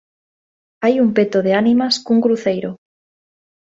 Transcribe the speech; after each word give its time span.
Hai 0.83 0.95
un 1.05 1.09
peto 1.17 1.37
de 1.45 1.51
ánimas 1.61 1.95
cun 2.05 2.19
cruceiro. 2.25 2.71